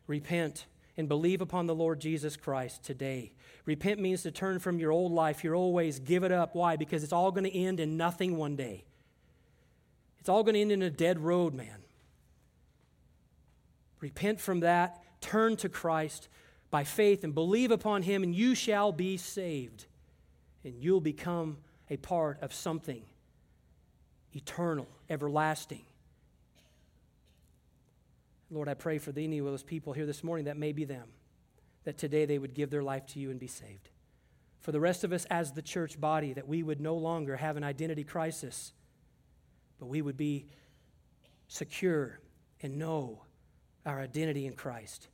[0.06, 0.68] Repent
[0.98, 3.34] and believe upon the Lord Jesus Christ today.
[3.66, 6.56] Repent means to turn from your old life, your old ways, give it up.
[6.56, 6.76] Why?
[6.76, 8.84] Because it's all going to end in nothing one day.
[10.20, 11.84] It's all going to end in a dead road, man.
[14.00, 16.28] Repent from that, turn to Christ
[16.70, 19.86] by faith, and believe upon Him, and you shall be saved.
[20.64, 21.58] And you'll become
[21.90, 23.04] a part of something
[24.34, 25.84] eternal, everlasting.
[28.52, 31.08] Lord, I pray for any of those people here this morning that may be them,
[31.86, 33.90] that today they would give their life to you and be saved.
[34.60, 37.56] For the rest of us as the church body, that we would no longer have
[37.56, 38.74] an identity crisis,
[39.80, 40.48] but we would be
[41.48, 42.20] secure
[42.62, 43.24] and know
[43.86, 45.08] our identity in Christ.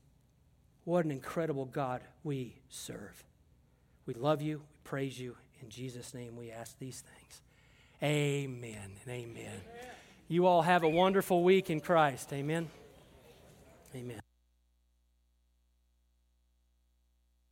[0.83, 3.23] What an incredible God we serve.
[4.05, 5.35] We love you, we praise you.
[5.61, 7.41] In Jesus' name we ask these things.
[8.03, 9.35] Amen and amen.
[9.35, 9.95] amen.
[10.27, 12.31] You all have a wonderful week in Christ.
[12.33, 12.69] Amen.
[13.97, 14.26] Amen.